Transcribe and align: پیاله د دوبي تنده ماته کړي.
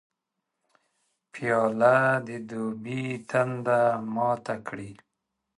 پیاله 1.33 1.97
د 2.27 2.29
دوبي 2.49 3.03
تنده 3.29 3.81
ماته 4.13 4.55
کړي. 4.67 4.91